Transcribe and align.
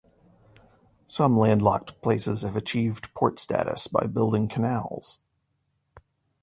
Some 1.05 1.37
landlocked 1.37 2.01
places 2.01 2.41
have 2.41 2.55
achieved 2.55 3.13
port 3.13 3.37
status 3.37 3.85
by 3.85 4.07
building 4.07 4.47
canals. 4.47 5.19